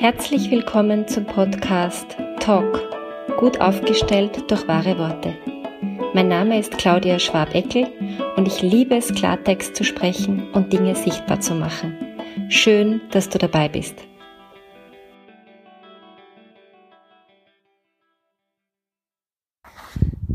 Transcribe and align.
Herzlich 0.00 0.48
willkommen 0.52 1.08
zum 1.08 1.26
Podcast 1.26 2.16
Talk, 2.38 2.80
gut 3.36 3.60
aufgestellt 3.60 4.48
durch 4.48 4.68
wahre 4.68 4.96
Worte. 4.96 5.36
Mein 6.14 6.28
Name 6.28 6.60
ist 6.60 6.78
Claudia 6.78 7.18
Schwabeckel 7.18 7.88
und 8.36 8.46
ich 8.46 8.62
liebe 8.62 8.94
es, 8.94 9.12
Klartext 9.12 9.74
zu 9.74 9.82
sprechen 9.82 10.52
und 10.52 10.72
Dinge 10.72 10.94
sichtbar 10.94 11.40
zu 11.40 11.56
machen. 11.56 11.96
Schön, 12.48 13.00
dass 13.10 13.28
du 13.28 13.38
dabei 13.38 13.68
bist. 13.68 13.96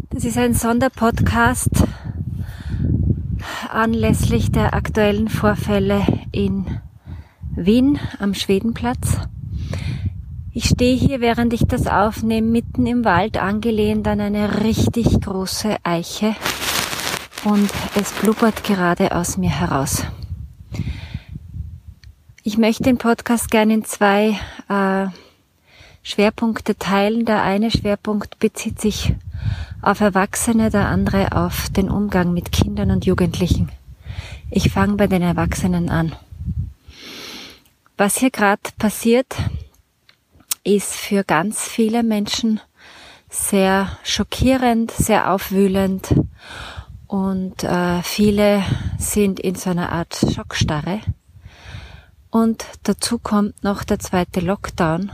Das 0.10 0.26
ist 0.26 0.38
ein 0.38 0.56
Sonderpodcast 0.56 1.86
anlässlich 3.70 4.52
der 4.52 4.74
aktuellen 4.74 5.30
Vorfälle 5.30 6.06
in 6.34 6.66
Wien 7.56 7.98
am 8.20 8.34
Schwedenplatz. 8.34 9.20
Ich 10.56 10.66
stehe 10.66 10.96
hier, 10.96 11.20
während 11.20 11.52
ich 11.52 11.66
das 11.66 11.88
aufnehme, 11.88 12.48
mitten 12.48 12.86
im 12.86 13.06
Wald 13.06 13.38
angelehnt 13.38 14.08
an 14.08 14.22
eine 14.22 14.64
richtig 14.64 15.20
große 15.20 15.78
Eiche 15.82 16.36
und 17.44 17.72
es 17.96 18.12
blubbert 18.12 18.64
gerade 18.64 19.16
aus 19.16 19.38
mir 19.38 19.50
heraus. 19.50 20.04
Ich 22.44 22.60
möchte 22.60 22.84
den 22.84 23.00
Podcast 23.00 23.50
gerne 23.50 23.74
in 23.74 23.84
zwei 23.84 24.38
äh, 24.70 25.08
Schwerpunkte 26.04 26.78
teilen. 26.78 27.26
Der 27.26 27.42
eine 27.42 27.72
Schwerpunkt 27.72 28.38
bezieht 28.38 28.80
sich 28.80 29.16
auf 29.82 30.02
Erwachsene, 30.02 30.70
der 30.70 30.88
andere 30.88 31.36
auf 31.36 31.70
den 31.72 31.90
Umgang 31.90 32.32
mit 32.32 32.52
Kindern 32.52 32.92
und 32.92 33.08
Jugendlichen. 33.08 33.70
Ich 34.52 34.70
fange 34.70 34.98
bei 34.98 35.08
den 35.08 35.24
Erwachsenen 35.24 35.90
an. 35.90 36.12
Was 37.98 38.18
hier 38.18 38.30
gerade 38.30 38.62
passiert, 38.78 39.36
ist 40.64 40.96
für 40.96 41.24
ganz 41.24 41.68
viele 41.68 42.04
Menschen 42.04 42.60
sehr 43.30 43.98
schockierend, 44.04 44.92
sehr 44.92 45.32
aufwühlend 45.32 46.14
und 47.08 47.64
äh, 47.64 48.02
viele 48.04 48.64
sind 48.98 49.40
in 49.40 49.56
so 49.56 49.70
einer 49.70 49.92
Art 49.92 50.16
Schockstarre. 50.34 51.00
Und 52.30 52.66
dazu 52.84 53.20
kommt 53.20 53.64
noch 53.64 53.84
der 53.84 54.00
zweite 54.00 54.40
Lockdown. 54.40 55.12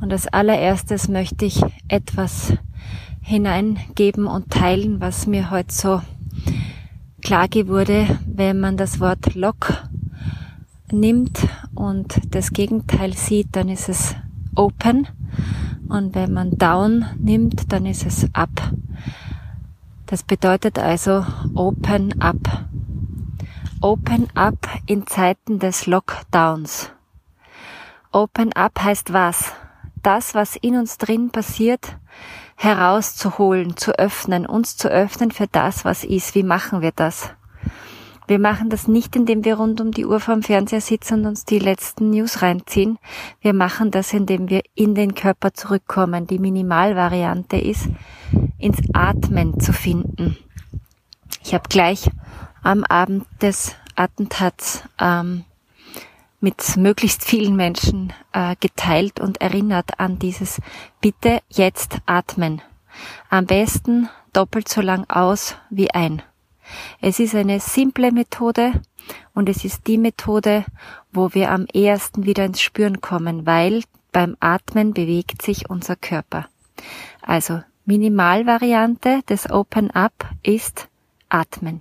Und 0.00 0.12
als 0.12 0.28
allererstes 0.28 1.08
möchte 1.08 1.44
ich 1.44 1.60
etwas 1.88 2.52
hineingeben 3.20 4.26
und 4.26 4.50
teilen, 4.50 5.00
was 5.00 5.26
mir 5.26 5.50
heute 5.50 5.74
so 5.74 6.02
klar 7.22 7.48
gewurde, 7.48 8.18
wenn 8.26 8.60
man 8.60 8.76
das 8.76 9.00
Wort 9.00 9.34
Lock 9.34 9.82
nimmt 10.92 11.40
und 11.74 12.34
das 12.34 12.52
Gegenteil 12.52 13.14
sieht, 13.14 13.48
dann 13.52 13.68
ist 13.68 13.88
es 13.88 14.14
open 14.60 15.08
und 15.88 16.14
wenn 16.14 16.34
man 16.34 16.50
down 16.58 17.06
nimmt, 17.18 17.72
dann 17.72 17.86
ist 17.86 18.04
es 18.04 18.28
up. 18.34 18.50
Das 20.04 20.22
bedeutet 20.22 20.78
also 20.78 21.24
open 21.54 22.20
up. 22.20 22.66
Open 23.80 24.28
up 24.34 24.68
in 24.84 25.06
Zeiten 25.06 25.58
des 25.58 25.86
Lockdowns. 25.86 26.90
Open 28.12 28.52
up 28.52 28.82
heißt 28.82 29.14
was? 29.14 29.52
Das, 30.02 30.34
was 30.34 30.56
in 30.56 30.76
uns 30.76 30.98
drin 30.98 31.30
passiert, 31.30 31.96
herauszuholen, 32.56 33.78
zu 33.78 33.98
öffnen, 33.98 34.44
uns 34.44 34.76
zu 34.76 34.88
öffnen 34.88 35.30
für 35.30 35.46
das, 35.46 35.86
was 35.86 36.04
ist. 36.04 36.34
Wie 36.34 36.42
machen 36.42 36.82
wir 36.82 36.92
das? 36.92 37.30
Wir 38.30 38.38
machen 38.38 38.70
das 38.70 38.86
nicht, 38.86 39.16
indem 39.16 39.44
wir 39.44 39.56
rund 39.56 39.80
um 39.80 39.90
die 39.90 40.06
Uhr 40.06 40.20
vorm 40.20 40.44
Fernseher 40.44 40.80
sitzen 40.80 41.14
und 41.14 41.26
uns 41.26 41.44
die 41.44 41.58
letzten 41.58 42.10
News 42.10 42.42
reinziehen. 42.42 42.96
Wir 43.40 43.52
machen 43.52 43.90
das, 43.90 44.12
indem 44.12 44.48
wir 44.48 44.62
in 44.76 44.94
den 44.94 45.16
Körper 45.16 45.52
zurückkommen. 45.52 46.28
Die 46.28 46.38
Minimalvariante 46.38 47.56
ist, 47.56 47.88
ins 48.56 48.78
Atmen 48.92 49.58
zu 49.58 49.72
finden. 49.72 50.36
Ich 51.42 51.54
habe 51.54 51.68
gleich 51.68 52.08
am 52.62 52.84
Abend 52.84 53.26
des 53.42 53.74
Attentats 53.96 54.84
ähm, 55.00 55.44
mit 56.40 56.76
möglichst 56.76 57.24
vielen 57.24 57.56
Menschen 57.56 58.12
äh, 58.32 58.54
geteilt 58.60 59.18
und 59.18 59.40
erinnert 59.40 59.98
an 59.98 60.20
dieses 60.20 60.60
Bitte 61.00 61.40
jetzt 61.48 61.98
atmen. 62.06 62.62
Am 63.28 63.46
besten 63.46 64.08
doppelt 64.32 64.68
so 64.68 64.82
lang 64.82 65.04
aus 65.10 65.56
wie 65.68 65.90
ein. 65.90 66.22
Es 67.00 67.18
ist 67.18 67.34
eine 67.34 67.60
simple 67.60 68.12
Methode 68.12 68.72
und 69.34 69.48
es 69.48 69.64
ist 69.64 69.86
die 69.86 69.98
Methode, 69.98 70.64
wo 71.12 71.34
wir 71.34 71.50
am 71.50 71.66
ehesten 71.72 72.24
wieder 72.24 72.44
ins 72.44 72.60
Spüren 72.60 73.00
kommen, 73.00 73.46
weil 73.46 73.82
beim 74.12 74.36
Atmen 74.40 74.92
bewegt 74.92 75.42
sich 75.42 75.70
unser 75.70 75.96
Körper. 75.96 76.48
Also 77.22 77.62
Minimalvariante 77.84 79.22
des 79.28 79.50
Open 79.50 79.90
Up 79.90 80.28
ist 80.42 80.88
Atmen. 81.28 81.80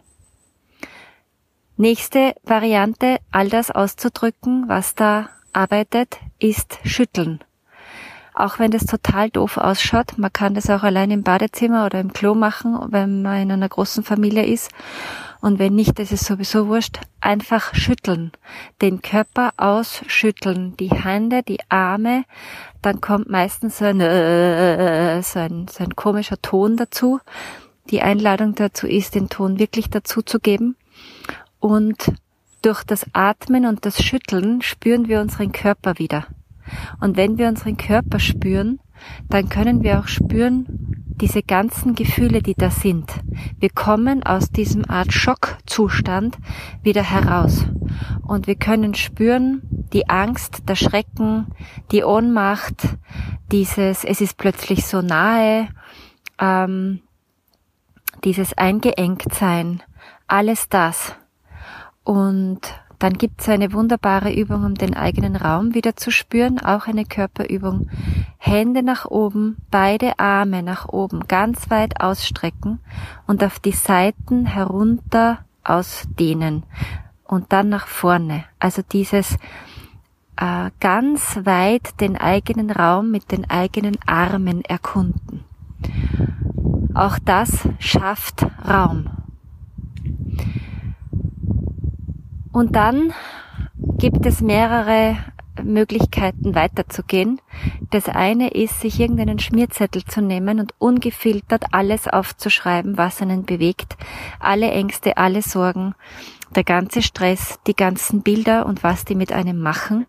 Nächste 1.77 2.35
Variante, 2.43 3.19
all 3.31 3.49
das 3.49 3.71
auszudrücken, 3.71 4.67
was 4.67 4.95
da 4.95 5.29
arbeitet, 5.53 6.17
ist 6.39 6.79
Schütteln. 6.83 7.39
Auch 8.39 8.57
wenn 8.57 8.71
das 8.71 8.85
total 8.85 9.29
doof 9.29 9.57
ausschaut, 9.57 10.17
man 10.17 10.31
kann 10.31 10.53
das 10.53 10.69
auch 10.69 10.83
allein 10.83 11.11
im 11.11 11.23
Badezimmer 11.23 11.85
oder 11.85 11.99
im 11.99 12.13
Klo 12.13 12.35
machen, 12.35 12.79
wenn 12.87 13.21
man 13.21 13.41
in 13.41 13.51
einer 13.51 13.67
großen 13.67 14.01
Familie 14.01 14.45
ist. 14.45 14.71
Und 15.41 15.59
wenn 15.59 15.75
nicht, 15.75 15.99
das 15.99 16.13
ist 16.13 16.23
sowieso 16.23 16.69
wurscht. 16.69 17.01
Einfach 17.19 17.75
schütteln. 17.75 18.31
Den 18.81 19.01
Körper 19.01 19.51
ausschütteln. 19.57 20.77
Die 20.77 20.89
Hände, 20.89 21.43
die 21.43 21.59
Arme. 21.67 22.23
Dann 22.81 23.01
kommt 23.01 23.29
meistens 23.29 23.79
so 23.79 23.85
ein, 23.85 23.99
äh, 23.99 25.21
so 25.21 25.39
ein, 25.39 25.67
so 25.67 25.83
ein 25.83 25.97
komischer 25.97 26.41
Ton 26.41 26.77
dazu. 26.77 27.19
Die 27.89 28.01
Einladung 28.01 28.55
dazu 28.55 28.87
ist, 28.87 29.15
den 29.15 29.27
Ton 29.27 29.59
wirklich 29.59 29.89
dazu 29.89 30.21
zu 30.21 30.39
geben. 30.39 30.77
Und 31.59 32.13
durch 32.61 32.85
das 32.85 33.05
Atmen 33.11 33.65
und 33.65 33.85
das 33.85 34.01
Schütteln 34.01 34.61
spüren 34.61 35.09
wir 35.09 35.19
unseren 35.19 35.51
Körper 35.51 35.99
wieder. 35.99 36.25
Und 36.99 37.17
wenn 37.17 37.37
wir 37.37 37.47
unseren 37.47 37.77
Körper 37.77 38.19
spüren, 38.19 38.79
dann 39.29 39.49
können 39.49 39.83
wir 39.83 39.99
auch 39.99 40.07
spüren, 40.07 40.65
diese 41.19 41.43
ganzen 41.43 41.95
Gefühle, 41.95 42.41
die 42.41 42.53
da 42.55 42.69
sind. 42.69 43.11
Wir 43.59 43.69
kommen 43.69 44.23
aus 44.23 44.51
diesem 44.51 44.89
Art 44.89 45.11
Schockzustand 45.11 46.37
wieder 46.81 47.03
heraus. 47.03 47.65
Und 48.25 48.47
wir 48.47 48.55
können 48.55 48.93
spüren, 48.93 49.61
die 49.91 50.09
Angst, 50.09 50.69
der 50.69 50.75
Schrecken, 50.75 51.47
die 51.91 52.03
Ohnmacht, 52.03 52.97
dieses, 53.51 54.03
es 54.05 54.21
ist 54.21 54.37
plötzlich 54.37 54.85
so 54.85 55.01
nahe, 55.01 55.69
ähm, 56.39 57.01
dieses 58.23 58.57
Eingeengtsein, 58.57 59.81
alles 60.27 60.69
das. 60.69 61.15
Und 62.03 62.61
dann 62.99 63.13
gibt 63.13 63.41
es 63.41 63.49
eine 63.49 63.71
wunderbare 63.71 64.33
Übung, 64.33 64.65
um 64.65 64.75
den 64.75 64.93
eigenen 64.93 65.37
Raum 65.37 65.73
wieder 65.73 65.95
zu 65.95 66.11
spüren, 66.11 66.59
auch 66.59 66.87
eine 66.87 67.05
Körperübung. 67.05 67.89
Hände 68.37 68.83
nach 68.83 69.05
oben, 69.05 69.57
beide 69.71 70.19
Arme 70.19 70.63
nach 70.63 70.89
oben, 70.89 71.27
ganz 71.27 71.69
weit 71.69 72.01
ausstrecken 72.01 72.79
und 73.25 73.43
auf 73.43 73.59
die 73.59 73.71
Seiten 73.71 74.45
herunter 74.45 75.39
ausdehnen 75.63 76.63
und 77.23 77.53
dann 77.53 77.69
nach 77.69 77.87
vorne. 77.87 78.43
Also 78.59 78.81
dieses 78.81 79.37
äh, 80.35 80.71
ganz 80.79 81.39
weit 81.43 82.01
den 82.01 82.17
eigenen 82.17 82.69
Raum 82.69 83.11
mit 83.11 83.31
den 83.31 83.49
eigenen 83.49 83.97
Armen 84.05 84.63
erkunden. 84.65 85.45
Auch 86.93 87.17
das 87.23 87.67
schafft 87.79 88.45
Raum. 88.67 89.09
Und 92.51 92.75
dann 92.75 93.13
gibt 93.97 94.25
es 94.25 94.41
mehrere 94.41 95.17
Möglichkeiten 95.63 96.55
weiterzugehen. 96.55 97.41
Das 97.91 98.07
eine 98.07 98.49
ist, 98.51 98.81
sich 98.81 98.99
irgendeinen 98.99 99.39
Schmierzettel 99.39 100.03
zu 100.05 100.21
nehmen 100.21 100.59
und 100.59 100.73
ungefiltert 100.79 101.65
alles 101.71 102.07
aufzuschreiben, 102.07 102.97
was 102.97 103.21
einen 103.21 103.45
bewegt. 103.45 103.97
Alle 104.39 104.71
Ängste, 104.71 105.17
alle 105.17 105.41
Sorgen, 105.41 105.95
der 106.55 106.63
ganze 106.63 107.01
Stress, 107.01 107.59
die 107.67 107.75
ganzen 107.75 108.21
Bilder 108.21 108.65
und 108.65 108.83
was 108.83 109.05
die 109.05 109.15
mit 109.15 109.31
einem 109.31 109.59
machen. 109.59 110.05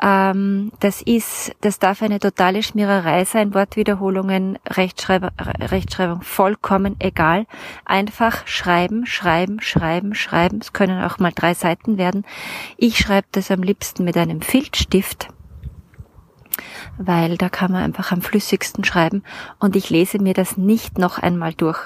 Ähm, 0.00 0.70
das 0.80 1.02
ist, 1.02 1.52
das 1.60 1.78
darf 1.78 2.02
eine 2.02 2.20
totale 2.20 2.62
Schmiererei 2.62 3.24
sein, 3.24 3.54
Wortwiederholungen, 3.54 4.58
Rechtschreib 4.68 5.32
Rechtschreibung, 5.60 6.22
vollkommen 6.22 6.96
egal. 7.00 7.46
Einfach 7.84 8.46
schreiben, 8.46 9.06
schreiben, 9.06 9.60
schreiben, 9.60 10.14
schreiben. 10.14 10.58
Es 10.60 10.72
können 10.72 11.02
auch 11.02 11.18
mal 11.18 11.32
drei 11.34 11.54
Seiten 11.54 11.98
werden. 11.98 12.24
Ich 12.76 12.98
schreibe 12.98 13.26
das 13.32 13.50
am 13.50 13.62
liebsten 13.62 14.04
mit 14.04 14.16
einem 14.16 14.40
Filzstift 14.40 15.28
weil 16.98 17.36
da 17.36 17.48
kann 17.48 17.72
man 17.72 17.84
einfach 17.84 18.10
am 18.12 18.22
flüssigsten 18.22 18.84
schreiben 18.84 19.22
und 19.60 19.76
ich 19.76 19.90
lese 19.90 20.18
mir 20.18 20.34
das 20.34 20.56
nicht 20.56 20.98
noch 20.98 21.18
einmal 21.18 21.54
durch. 21.54 21.78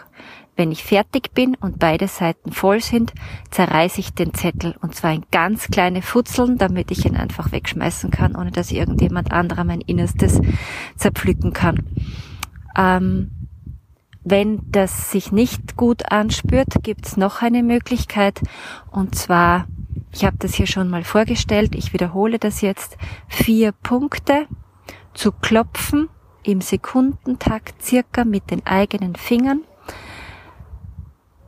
Wenn 0.54 0.70
ich 0.70 0.84
fertig 0.84 1.32
bin 1.32 1.54
und 1.54 1.78
beide 1.78 2.08
Seiten 2.08 2.52
voll 2.52 2.81
sind, 2.81 3.14
zerreiße 3.50 4.00
ich 4.00 4.12
den 4.12 4.34
Zettel 4.34 4.76
und 4.82 4.94
zwar 4.94 5.14
in 5.14 5.25
ganz 5.31 5.69
kleine 5.69 6.02
Futzeln, 6.02 6.58
damit 6.58 6.90
ich 6.90 7.06
ihn 7.06 7.16
einfach 7.16 7.52
wegschmeißen 7.52 8.10
kann, 8.10 8.37
ohne 8.37 8.50
dass 8.50 8.70
irgendjemand 8.70 9.32
anderer 9.32 9.64
mein 9.64 9.81
Innerstes 9.81 10.40
zerpflücken 10.96 11.54
kann. 11.54 11.87
Ähm, 12.76 13.31
wenn 14.25 14.60
das 14.70 15.10
sich 15.10 15.32
nicht 15.32 15.76
gut 15.76 16.12
anspürt, 16.12 16.82
gibt's 16.82 17.16
noch 17.16 17.40
eine 17.43 17.62
Möglichkeit 17.62 18.40
und 18.90 19.14
zwar, 19.14 19.66
ich 20.12 20.25
habe 20.25 20.37
das 20.38 20.55
hier 20.55 20.66
schon 20.66 20.90
mal 20.90 21.02
vorgestellt, 21.02 21.75
ich 21.75 21.94
wiederhole 21.94 22.38
das 22.38 22.60
jetzt, 22.60 22.98
vier 23.26 23.72
Punkte 23.72 24.46
zu 25.14 25.32
klopfen 25.32 26.08
im 26.44 26.60
Sekundentakt 26.60 27.82
circa 27.82 28.25
mit 28.25 28.50
den 28.50 28.66
eigenen 28.66 29.16
Fingern 29.16 29.62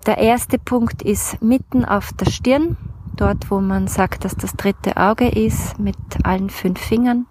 der 0.06 0.18
erste 0.18 0.58
Punkt 0.58 1.02
ist 1.02 1.42
mitten 1.42 1.84
auf 1.84 2.12
der 2.12 2.30
Stirn, 2.30 2.76
dort 3.16 3.50
wo 3.50 3.60
man 3.60 3.86
sagt, 3.86 4.24
dass 4.24 4.36
das 4.36 4.52
dritte 4.52 4.96
Auge 4.96 5.28
ist, 5.28 5.78
mit 5.78 5.96
allen 6.22 6.50
fünf 6.50 6.80
Fingern. 6.80 7.26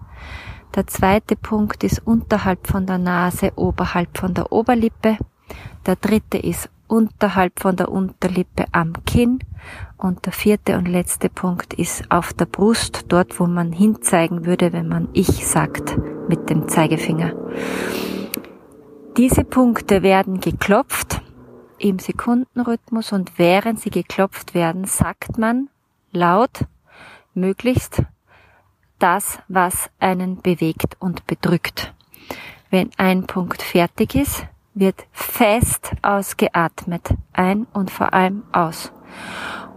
Der 0.76 0.88
zweite 0.88 1.36
Punkt 1.36 1.84
ist 1.84 2.02
unterhalb 2.06 2.68
von 2.68 2.88
der 2.88 2.98
Nase, 2.98 3.52
oberhalb 3.56 4.18
von 4.18 4.34
der 4.34 4.52
Oberlippe. 4.52 5.18
Der 5.86 5.96
dritte 5.96 6.40
ist 6.40 6.70
unterhalb 6.88 7.60
von 7.60 7.76
der 7.76 7.92
Unterlippe 7.92 8.66
am 8.72 8.94
Kinn. 9.06 9.40
Und 9.98 10.26
der 10.26 10.34
vierte 10.34 10.78
und 10.78 10.88
letzte 10.88 11.30
Punkt 11.30 11.74
ist 11.76 12.12
auf 12.12 12.34
der 12.34 12.46
Brust, 12.46 13.06
dort 13.08 13.40
wo 13.40 13.46
man 13.46 13.72
hinzeigen 13.72 14.46
würde, 14.46 14.74
wenn 14.74 14.88
man 14.88 15.10
Ich 15.14 15.48
sagt 15.48 15.98
mit 16.28 16.50
dem 16.50 16.68
Zeigefinger. 16.68 17.34
Diese 19.16 19.44
Punkte 19.44 20.02
werden 20.02 20.40
geklopft 20.40 21.23
im 21.84 22.00
Sekundenrhythmus 22.00 23.12
und 23.12 23.38
während 23.38 23.80
sie 23.80 23.90
geklopft 23.90 24.54
werden, 24.54 24.86
sagt 24.86 25.38
man 25.38 25.70
laut, 26.12 26.66
möglichst 27.34 28.04
das, 29.00 29.40
was 29.50 29.90
einen 30.00 30.42
bewegt 30.42 30.96
und 31.00 31.28
bedrückt. 31.28 31.94
Wenn 32.70 32.90
ein 32.98 33.28
Punkt 33.28 33.62
fertig 33.62 34.16
ist, 34.16 34.46
wird 34.74 35.06
fest 35.12 35.92
ausgeatmet, 36.02 37.16
ein 37.34 37.68
und 37.74 37.92
vor 37.92 38.14
allem 38.14 38.44
aus. 38.54 38.94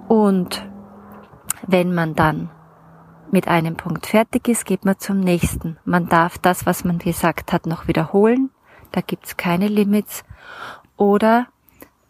Und 0.07 0.65
wenn 1.67 1.93
man 1.93 2.15
dann 2.15 2.51
mit 3.33 3.49
einem 3.49 3.77
Punkt 3.77 4.07
fertig 4.07 4.47
ist, 4.47 4.65
geht 4.65 4.85
man 4.85 5.01
zum 5.01 5.19
nächsten. 5.19 5.77
Man 5.85 6.09
darf 6.09 6.39
das, 6.39 6.67
was 6.67 6.85
man 6.85 6.99
gesagt 6.99 7.53
hat, 7.53 7.67
noch 7.67 7.89
wiederholen. 7.89 8.51
Da 8.93 9.01
gibt's 9.01 9.37
keine 9.37 9.67
Limits. 9.67 10.25
Oder 10.97 11.49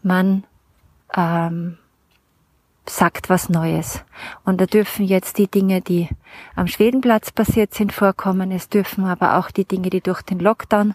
man 0.07 0.45
ähm, 1.15 1.77
sagt 2.89 3.29
was 3.29 3.49
Neues. 3.49 4.05
Und 4.45 4.61
da 4.61 4.67
dürfen 4.67 5.05
jetzt 5.05 5.39
die 5.39 5.49
Dinge, 5.49 5.81
die 5.81 6.09
am 6.55 6.69
Schwedenplatz 6.69 7.33
passiert 7.33 7.75
sind, 7.75 7.93
vorkommen. 7.93 8.53
Es 8.53 8.69
dürfen 8.69 9.05
aber 9.05 9.37
auch 9.37 9.51
die 9.51 9.65
Dinge, 9.65 9.91
die 9.91 10.01
durch 10.01 10.23
den 10.23 10.39
Lockdown 10.39 10.95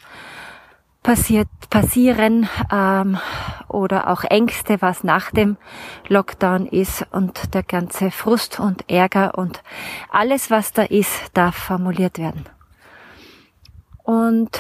passiert, 1.04 1.48
passieren 1.70 2.48
ähm, 2.72 3.18
oder 3.68 4.10
auch 4.10 4.24
Ängste, 4.24 4.82
was 4.82 5.04
nach 5.04 5.32
dem 5.32 5.58
Lockdown 6.08 6.66
ist 6.68 7.06
und 7.12 7.54
der 7.54 7.64
ganze 7.64 8.12
Frust 8.12 8.60
und 8.60 8.90
Ärger 8.90 9.38
und 9.38 9.62
alles, 10.10 10.50
was 10.50 10.74
da 10.74 10.84
ist, 10.84 11.32
darf 11.34 11.56
formuliert 11.56 12.18
werden. 12.18 12.46
Und 14.04 14.60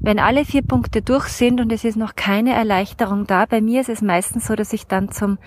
wenn 0.00 0.18
alle 0.18 0.46
vier 0.46 0.62
Punkte 0.62 1.02
durch 1.02 1.28
sind 1.28 1.60
und 1.60 1.70
es 1.70 1.84
ist 1.84 1.96
noch 1.96 2.16
keine 2.16 2.54
Erleichterung 2.54 3.26
da, 3.26 3.44
bei 3.44 3.60
mir 3.60 3.82
ist 3.82 3.90
es 3.90 4.00
meistens 4.00 4.46
so, 4.46 4.56
dass 4.56 4.72
ich 4.72 4.86
dann 4.86 5.10
zum 5.10 5.38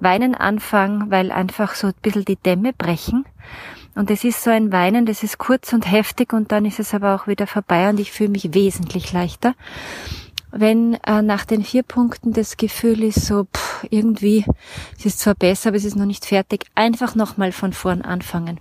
Weinen 0.00 0.34
anfange, 0.34 1.10
weil 1.10 1.30
einfach 1.30 1.74
so 1.74 1.88
ein 1.88 1.94
bisschen 2.00 2.24
die 2.24 2.36
Dämme 2.36 2.72
brechen. 2.72 3.26
Und 3.94 4.10
es 4.10 4.24
ist 4.24 4.42
so 4.42 4.50
ein 4.50 4.72
Weinen, 4.72 5.04
das 5.04 5.22
ist 5.22 5.38
kurz 5.38 5.72
und 5.72 5.90
heftig 5.90 6.32
und 6.32 6.52
dann 6.52 6.64
ist 6.64 6.78
es 6.78 6.94
aber 6.94 7.14
auch 7.14 7.26
wieder 7.26 7.46
vorbei 7.46 7.90
und 7.90 8.00
ich 8.00 8.10
fühle 8.10 8.30
mich 8.30 8.54
wesentlich 8.54 9.12
leichter. 9.12 9.54
Wenn 10.50 10.94
äh, 11.06 11.20
nach 11.20 11.44
den 11.44 11.62
vier 11.62 11.82
Punkten 11.82 12.32
das 12.32 12.56
Gefühl 12.56 13.02
ist 13.02 13.26
so, 13.26 13.44
pff, 13.44 13.86
irgendwie, 13.90 14.46
es 14.98 15.04
ist 15.04 15.20
zwar 15.20 15.34
besser, 15.34 15.68
aber 15.68 15.76
es 15.76 15.84
ist 15.84 15.96
noch 15.96 16.06
nicht 16.06 16.24
fertig, 16.24 16.64
einfach 16.74 17.14
nochmal 17.14 17.52
von 17.52 17.74
vorn 17.74 18.00
anfangen. 18.00 18.58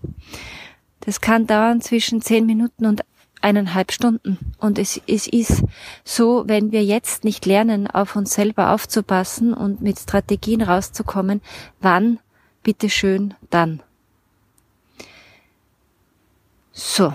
Das 1.01 1.21
kann 1.21 1.47
dauern 1.47 1.79
zwischen 1.79 2.21
zehn 2.21 2.45
Minuten 2.45 2.85
und 2.85 3.03
eineinhalb 3.47 3.94
Stunden. 3.94 4.53
Und 4.57 4.77
es, 4.77 4.99
es 5.07 5.25
ist 5.25 5.63
so, 6.03 6.44
wenn 6.47 6.71
wir 6.73 6.83
jetzt 6.83 7.23
nicht 7.23 7.45
lernen, 7.45 7.88
auf 7.88 8.15
uns 8.17 8.33
selber 8.33 8.71
aufzupassen 8.71 9.53
und 9.53 9.81
mit 9.81 9.97
Strategien 9.99 10.61
rauszukommen, 10.61 11.41
wann, 11.79 12.19
bitteschön, 12.63 13.33
dann. 13.49 13.81
So. 16.73 17.13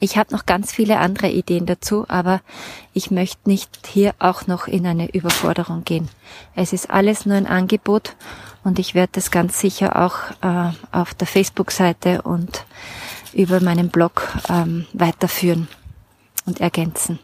Ich 0.00 0.18
habe 0.18 0.34
noch 0.34 0.44
ganz 0.44 0.72
viele 0.72 0.98
andere 0.98 1.30
Ideen 1.30 1.64
dazu, 1.64 2.04
aber 2.08 2.42
ich 2.92 3.10
möchte 3.10 3.48
nicht 3.48 3.86
hier 3.86 4.14
auch 4.18 4.46
noch 4.46 4.66
in 4.66 4.86
eine 4.86 5.14
Überforderung 5.14 5.84
gehen. 5.84 6.08
Es 6.54 6.72
ist 6.74 6.90
alles 6.90 7.24
nur 7.24 7.36
ein 7.36 7.46
Angebot 7.46 8.14
und 8.62 8.78
ich 8.78 8.94
werde 8.94 9.12
das 9.12 9.30
ganz 9.30 9.58
sicher 9.58 9.96
auch 9.96 10.16
äh, 10.42 10.72
auf 10.92 11.14
der 11.14 11.26
Facebook-Seite 11.26 12.22
und 12.22 12.66
über 13.36 13.60
meinen 13.60 13.90
Blog 13.90 14.26
ähm, 14.48 14.86
weiterführen 14.92 15.68
und 16.46 16.60
ergänzen. 16.60 17.18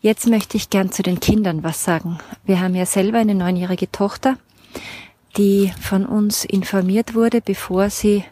Jetzt 0.00 0.26
möchte 0.26 0.56
ich 0.56 0.70
gern 0.70 0.92
zu 0.92 1.02
den 1.02 1.18
Kindern 1.18 1.64
was 1.64 1.82
sagen. 1.82 2.18
Wir 2.44 2.60
haben 2.60 2.74
ja 2.74 2.86
selber 2.86 3.18
eine 3.18 3.34
neunjährige 3.34 3.90
Tochter, 3.90 4.36
die 5.36 5.72
von 5.80 6.06
uns 6.06 6.44
informiert 6.44 7.14
wurde, 7.14 7.40
bevor 7.40 7.90
sie 7.90 8.22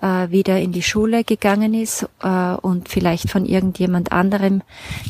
äh, 0.00 0.30
wieder 0.30 0.60
in 0.60 0.72
die 0.72 0.82
Schule 0.82 1.24
gegangen 1.24 1.74
ist 1.74 2.08
äh, 2.22 2.54
und 2.54 2.88
vielleicht 2.88 3.30
von 3.30 3.44
irgendjemand 3.44 4.12
anderem 4.12 4.62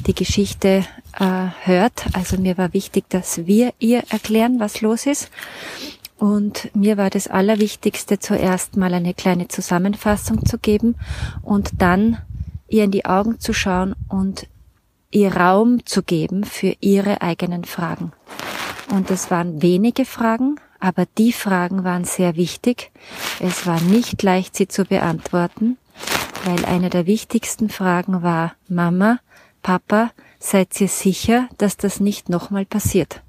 die 0.06 0.14
Geschichte 0.14 0.84
äh, 1.18 1.46
hört. 1.64 2.06
Also 2.14 2.36
mir 2.38 2.58
war 2.58 2.72
wichtig, 2.72 3.04
dass 3.10 3.46
wir 3.46 3.72
ihr 3.78 4.02
erklären, 4.10 4.58
was 4.58 4.80
los 4.80 5.06
ist. 5.06 5.30
Und 6.22 6.70
mir 6.76 6.98
war 6.98 7.10
das 7.10 7.26
Allerwichtigste, 7.26 8.20
zuerst 8.20 8.76
mal 8.76 8.94
eine 8.94 9.12
kleine 9.12 9.48
Zusammenfassung 9.48 10.46
zu 10.46 10.56
geben 10.56 10.94
und 11.42 11.70
dann 11.78 12.18
ihr 12.68 12.84
in 12.84 12.92
die 12.92 13.06
Augen 13.06 13.40
zu 13.40 13.52
schauen 13.52 13.96
und 14.08 14.46
ihr 15.10 15.34
Raum 15.34 15.84
zu 15.84 16.04
geben 16.04 16.44
für 16.44 16.76
ihre 16.78 17.22
eigenen 17.22 17.64
Fragen. 17.64 18.12
Und 18.92 19.10
es 19.10 19.32
waren 19.32 19.62
wenige 19.62 20.04
Fragen, 20.04 20.60
aber 20.78 21.06
die 21.18 21.32
Fragen 21.32 21.82
waren 21.82 22.04
sehr 22.04 22.36
wichtig. 22.36 22.92
Es 23.40 23.66
war 23.66 23.80
nicht 23.80 24.22
leicht, 24.22 24.54
sie 24.54 24.68
zu 24.68 24.84
beantworten, 24.84 25.76
weil 26.44 26.64
eine 26.66 26.88
der 26.88 27.08
wichtigsten 27.08 27.68
Fragen 27.68 28.22
war, 28.22 28.54
Mama, 28.68 29.18
Papa, 29.64 30.12
seid 30.38 30.80
ihr 30.80 30.86
sicher, 30.86 31.48
dass 31.58 31.76
das 31.76 31.98
nicht 31.98 32.28
nochmal 32.28 32.64
passiert? 32.64 33.22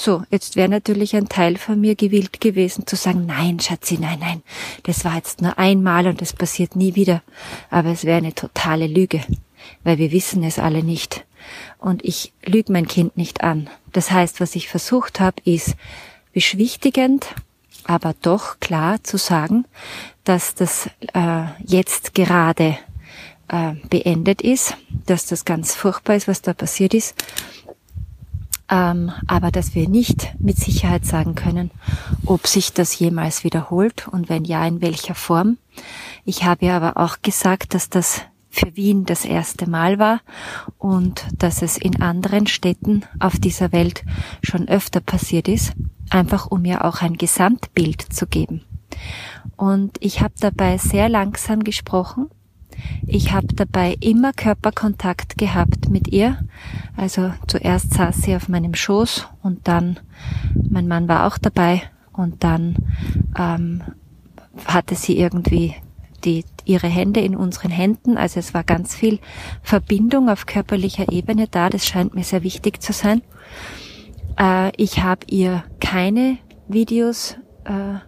So, 0.00 0.22
jetzt 0.30 0.54
wäre 0.54 0.68
natürlich 0.68 1.16
ein 1.16 1.28
Teil 1.28 1.56
von 1.56 1.80
mir 1.80 1.96
gewillt 1.96 2.40
gewesen 2.40 2.86
zu 2.86 2.94
sagen, 2.94 3.26
nein, 3.26 3.58
Schatzi, 3.58 3.98
nein, 3.98 4.20
nein, 4.20 4.42
das 4.84 5.04
war 5.04 5.16
jetzt 5.16 5.42
nur 5.42 5.58
einmal 5.58 6.06
und 6.06 6.20
das 6.20 6.32
passiert 6.32 6.76
nie 6.76 6.94
wieder. 6.94 7.20
Aber 7.68 7.88
es 7.88 8.04
wäre 8.04 8.18
eine 8.18 8.32
totale 8.32 8.86
Lüge, 8.86 9.20
weil 9.82 9.98
wir 9.98 10.12
wissen 10.12 10.44
es 10.44 10.60
alle 10.60 10.84
nicht. 10.84 11.26
Und 11.78 12.04
ich 12.04 12.32
lüge 12.46 12.72
mein 12.72 12.86
Kind 12.86 13.16
nicht 13.16 13.42
an. 13.42 13.68
Das 13.92 14.12
heißt, 14.12 14.40
was 14.40 14.54
ich 14.54 14.68
versucht 14.68 15.18
habe, 15.18 15.42
ist 15.42 15.74
beschwichtigend, 16.32 17.26
aber 17.82 18.14
doch 18.22 18.60
klar 18.60 19.02
zu 19.02 19.16
sagen, 19.16 19.64
dass 20.22 20.54
das 20.54 20.88
äh, 21.12 21.46
jetzt 21.66 22.14
gerade 22.14 22.78
äh, 23.48 23.72
beendet 23.90 24.42
ist, 24.42 24.76
dass 25.06 25.26
das 25.26 25.44
ganz 25.44 25.74
furchtbar 25.74 26.14
ist, 26.14 26.28
was 26.28 26.40
da 26.40 26.54
passiert 26.54 26.94
ist 26.94 27.16
ähm, 28.70 29.12
aber 29.26 29.50
dass 29.50 29.74
wir 29.74 29.88
nicht 29.88 30.34
mit 30.38 30.58
Sicherheit 30.58 31.06
sagen 31.06 31.34
können, 31.34 31.70
ob 32.26 32.46
sich 32.46 32.72
das 32.72 32.98
jemals 32.98 33.44
wiederholt 33.44 34.08
und 34.08 34.28
wenn 34.28 34.44
ja, 34.44 34.66
in 34.66 34.80
welcher 34.80 35.14
Form. 35.14 35.58
Ich 36.24 36.44
habe 36.44 36.72
aber 36.72 36.96
auch 36.96 37.22
gesagt, 37.22 37.74
dass 37.74 37.88
das 37.88 38.22
für 38.50 38.76
Wien 38.76 39.04
das 39.04 39.24
erste 39.24 39.68
Mal 39.68 39.98
war 39.98 40.20
und 40.78 41.24
dass 41.36 41.62
es 41.62 41.76
in 41.76 42.02
anderen 42.02 42.46
Städten 42.46 43.04
auf 43.20 43.38
dieser 43.38 43.72
Welt 43.72 44.04
schon 44.42 44.68
öfter 44.68 45.00
passiert 45.00 45.48
ist, 45.48 45.72
einfach 46.10 46.46
um 46.46 46.62
mir 46.62 46.84
auch 46.84 47.02
ein 47.02 47.16
Gesamtbild 47.16 48.02
zu 48.12 48.26
geben. 48.26 48.62
Und 49.56 49.96
ich 50.00 50.20
habe 50.20 50.34
dabei 50.40 50.78
sehr 50.78 51.08
langsam 51.08 51.62
gesprochen 51.62 52.30
ich 53.06 53.32
habe 53.32 53.48
dabei 53.48 53.96
immer 54.00 54.32
Körperkontakt 54.32 55.38
gehabt 55.38 55.88
mit 55.88 56.08
ihr. 56.08 56.38
Also 56.96 57.32
zuerst 57.46 57.94
saß 57.94 58.22
sie 58.22 58.36
auf 58.36 58.48
meinem 58.48 58.74
Schoß 58.74 59.26
und 59.42 59.66
dann, 59.66 59.98
mein 60.68 60.88
Mann 60.88 61.08
war 61.08 61.26
auch 61.26 61.38
dabei 61.38 61.82
und 62.12 62.44
dann 62.44 62.76
ähm, 63.38 63.82
hatte 64.66 64.94
sie 64.94 65.18
irgendwie 65.18 65.74
die, 66.24 66.44
ihre 66.64 66.88
Hände 66.88 67.20
in 67.20 67.36
unseren 67.36 67.70
Händen. 67.70 68.16
Also 68.16 68.40
es 68.40 68.54
war 68.54 68.64
ganz 68.64 68.94
viel 68.94 69.20
Verbindung 69.62 70.28
auf 70.28 70.46
körperlicher 70.46 71.10
Ebene 71.10 71.46
da. 71.48 71.70
Das 71.70 71.86
scheint 71.86 72.14
mir 72.14 72.24
sehr 72.24 72.42
wichtig 72.42 72.82
zu 72.82 72.92
sein. 72.92 73.22
Äh, 74.38 74.72
ich 74.76 75.02
habe 75.02 75.26
ihr 75.28 75.64
keine 75.80 76.38
Videos 76.68 77.36
äh, 77.64 77.98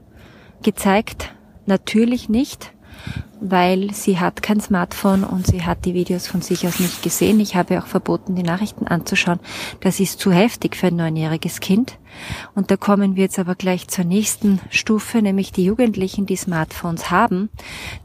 gezeigt. 0.63 1.35
Natürlich 1.67 2.29
nicht 2.29 2.73
weil 3.41 3.93
sie 3.93 4.19
hat 4.19 4.43
kein 4.43 4.61
Smartphone 4.61 5.25
und 5.25 5.47
sie 5.47 5.65
hat 5.65 5.85
die 5.85 5.95
Videos 5.95 6.27
von 6.27 6.43
sich 6.43 6.67
aus 6.67 6.79
nicht 6.79 7.03
gesehen. 7.03 7.41
Ich 7.41 7.57
habe 7.57 7.79
auch 7.79 7.87
verboten, 7.87 8.37
die 8.37 8.43
Nachrichten 8.43 8.87
anzuschauen. 8.87 9.41
Das 9.81 10.01
ist 10.01 10.21
zu 10.21 10.33
heftig 10.33 10.77
für 10.77 10.89
ein 10.89 10.97
neunjähriges 10.97 11.61
Kind. 11.61 11.99
Und 12.55 12.71
da 12.71 12.77
kommen 12.77 13.17
wir 13.17 13.25
jetzt 13.25 13.39
aber 13.39 13.55
gleich 13.55 13.89
zur 13.89 14.05
nächsten 14.05 14.61
Stufe, 14.71 15.23
nämlich 15.23 15.53
die 15.53 15.65
Jugendlichen, 15.65 16.27
die 16.27 16.37
Smartphones 16.37 17.11
haben, 17.11 17.49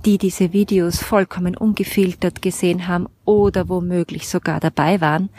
die 0.06 0.18
diese 0.18 0.54
Videos 0.54 1.02
vollkommen 1.02 1.58
ungefiltert 1.58 2.42
gesehen 2.42 2.88
haben 2.88 3.08
oder 3.26 3.68
womöglich 3.68 4.28
sogar 4.28 4.60
dabei 4.60 5.02
waren, 5.02 5.30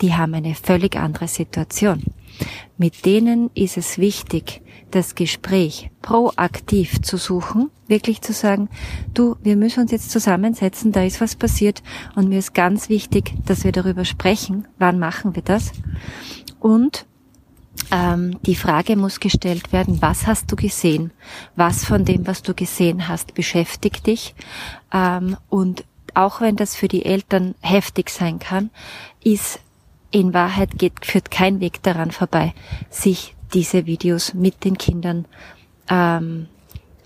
die 0.00 0.14
haben 0.14 0.34
eine 0.34 0.54
völlig 0.54 0.96
andere 0.96 1.28
Situation. 1.28 2.02
Mit 2.78 3.06
denen 3.06 3.50
ist 3.54 3.76
es 3.76 3.98
wichtig, 3.98 4.62
das 4.90 5.14
Gespräch 5.14 5.90
proaktiv 6.02 7.02
zu 7.02 7.16
suchen, 7.16 7.70
wirklich 7.88 8.20
zu 8.22 8.32
sagen, 8.32 8.68
du, 9.14 9.36
wir 9.42 9.56
müssen 9.56 9.80
uns 9.80 9.90
jetzt 9.90 10.10
zusammensetzen, 10.10 10.92
da 10.92 11.02
ist 11.02 11.20
was 11.20 11.34
passiert 11.34 11.82
und 12.14 12.28
mir 12.28 12.38
ist 12.38 12.54
ganz 12.54 12.88
wichtig, 12.88 13.32
dass 13.44 13.64
wir 13.64 13.72
darüber 13.72 14.04
sprechen, 14.04 14.68
wann 14.78 14.98
machen 14.98 15.34
wir 15.34 15.42
das? 15.42 15.72
Und 16.60 17.06
ähm, 17.90 18.38
die 18.42 18.54
Frage 18.54 18.96
muss 18.96 19.20
gestellt 19.20 19.72
werden, 19.72 20.00
was 20.00 20.26
hast 20.26 20.50
du 20.50 20.56
gesehen? 20.56 21.12
Was 21.54 21.84
von 21.84 22.04
dem, 22.04 22.26
was 22.26 22.42
du 22.42 22.54
gesehen 22.54 23.08
hast, 23.08 23.34
beschäftigt 23.34 24.06
dich? 24.06 24.34
Ähm, 24.92 25.36
und 25.48 25.84
auch 26.14 26.40
wenn 26.40 26.56
das 26.56 26.74
für 26.74 26.88
die 26.88 27.04
Eltern 27.04 27.54
heftig 27.60 28.10
sein 28.10 28.38
kann, 28.38 28.70
ist 29.22 29.60
in 30.10 30.34
Wahrheit 30.34 30.78
geht, 30.78 31.04
führt 31.04 31.30
kein 31.30 31.60
Weg 31.60 31.82
daran 31.82 32.10
vorbei, 32.10 32.54
sich 32.90 33.34
diese 33.54 33.86
Videos 33.86 34.34
mit 34.34 34.64
den 34.64 34.78
Kindern 34.78 35.26
ähm, 35.88 36.48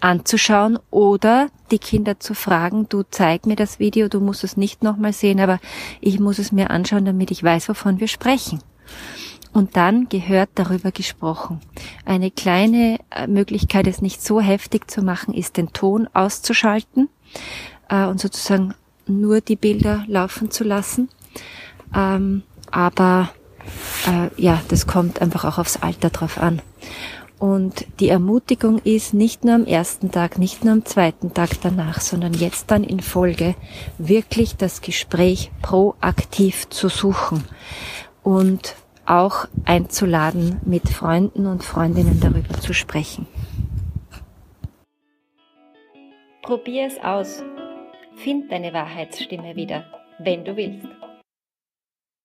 anzuschauen 0.00 0.78
oder 0.90 1.48
die 1.70 1.78
Kinder 1.78 2.18
zu 2.18 2.34
fragen, 2.34 2.88
du 2.88 3.02
zeig 3.08 3.46
mir 3.46 3.56
das 3.56 3.78
Video, 3.78 4.08
du 4.08 4.20
musst 4.20 4.44
es 4.44 4.56
nicht 4.56 4.82
nochmal 4.82 5.12
sehen, 5.12 5.40
aber 5.40 5.60
ich 6.00 6.18
muss 6.18 6.38
es 6.38 6.52
mir 6.52 6.70
anschauen, 6.70 7.04
damit 7.04 7.30
ich 7.30 7.42
weiß, 7.42 7.68
wovon 7.68 8.00
wir 8.00 8.08
sprechen. 8.08 8.60
Und 9.52 9.76
dann 9.76 10.08
gehört 10.08 10.50
darüber 10.54 10.92
gesprochen. 10.92 11.60
Eine 12.04 12.30
kleine 12.30 12.98
äh, 13.10 13.26
Möglichkeit, 13.26 13.86
es 13.88 14.00
nicht 14.00 14.22
so 14.22 14.40
heftig 14.40 14.88
zu 14.90 15.02
machen, 15.02 15.34
ist 15.34 15.56
den 15.56 15.72
Ton 15.72 16.08
auszuschalten 16.12 17.08
äh, 17.88 18.06
und 18.06 18.20
sozusagen 18.20 18.74
nur 19.06 19.40
die 19.40 19.56
Bilder 19.56 20.04
laufen 20.06 20.50
zu 20.52 20.62
lassen. 20.62 21.08
Ähm, 21.94 22.44
aber 22.70 23.30
äh, 24.06 24.28
ja, 24.40 24.60
das 24.68 24.86
kommt 24.86 25.20
einfach 25.20 25.44
auch 25.44 25.58
aufs 25.58 25.76
Alter 25.76 26.10
drauf 26.10 26.38
an. 26.38 26.62
Und 27.38 27.86
die 28.00 28.10
Ermutigung 28.10 28.80
ist 28.84 29.14
nicht 29.14 29.44
nur 29.44 29.54
am 29.54 29.64
ersten 29.64 30.10
Tag, 30.10 30.38
nicht 30.38 30.62
nur 30.62 30.74
am 30.74 30.84
zweiten 30.84 31.32
Tag 31.32 31.50
danach, 31.62 32.00
sondern 32.00 32.34
jetzt 32.34 32.70
dann 32.70 32.84
in 32.84 33.00
Folge 33.00 33.54
wirklich 33.96 34.56
das 34.56 34.82
Gespräch 34.82 35.50
proaktiv 35.62 36.68
zu 36.68 36.88
suchen 36.88 37.42
und 38.22 38.76
auch 39.06 39.46
einzuladen, 39.64 40.60
mit 40.66 40.90
Freunden 40.90 41.46
und 41.46 41.64
Freundinnen 41.64 42.20
darüber 42.20 42.60
zu 42.60 42.74
sprechen. 42.74 43.26
Probier 46.42 46.86
es 46.86 47.02
aus. 47.02 47.42
Find 48.16 48.52
deine 48.52 48.72
Wahrheitsstimme 48.74 49.56
wieder, 49.56 49.84
wenn 50.18 50.44
du 50.44 50.56
willst. 50.56 50.99